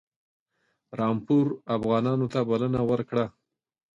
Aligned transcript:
رامپور 0.99 1.45
افغانانو 1.75 2.27
ته 2.33 2.39
بلنه 2.49 2.81
ورکړه. 2.89 3.25